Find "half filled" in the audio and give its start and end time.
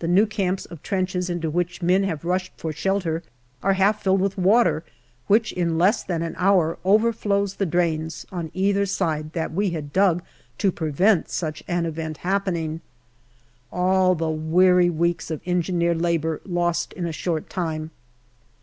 3.72-4.20